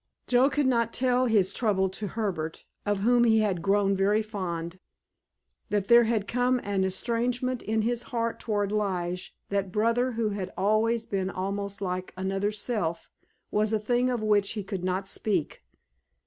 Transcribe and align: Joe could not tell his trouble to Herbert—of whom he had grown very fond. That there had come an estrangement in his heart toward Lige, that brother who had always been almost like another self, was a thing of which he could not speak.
Joe 0.25 0.49
could 0.49 0.65
not 0.65 0.93
tell 0.93 1.27
his 1.27 1.53
trouble 1.53 1.87
to 1.89 2.07
Herbert—of 2.07 3.01
whom 3.01 3.23
he 3.23 3.41
had 3.41 3.61
grown 3.61 3.95
very 3.95 4.23
fond. 4.23 4.79
That 5.69 5.89
there 5.89 6.05
had 6.05 6.27
come 6.27 6.59
an 6.63 6.83
estrangement 6.83 7.61
in 7.61 7.83
his 7.83 8.01
heart 8.01 8.39
toward 8.39 8.71
Lige, 8.71 9.35
that 9.49 9.71
brother 9.71 10.13
who 10.13 10.29
had 10.29 10.51
always 10.57 11.05
been 11.05 11.29
almost 11.29 11.81
like 11.81 12.15
another 12.17 12.51
self, 12.51 13.11
was 13.51 13.73
a 13.73 13.77
thing 13.79 14.09
of 14.09 14.23
which 14.23 14.53
he 14.53 14.63
could 14.63 14.83
not 14.83 15.05
speak. 15.07 15.61